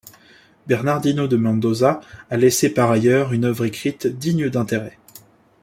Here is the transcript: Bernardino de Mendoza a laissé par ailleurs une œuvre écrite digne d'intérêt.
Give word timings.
Bernardino 0.65 1.27
de 1.27 1.37
Mendoza 1.37 2.01
a 2.31 2.35
laissé 2.35 2.73
par 2.73 2.89
ailleurs 2.89 3.33
une 3.33 3.45
œuvre 3.45 3.65
écrite 3.65 4.07
digne 4.07 4.49
d'intérêt. 4.49 4.97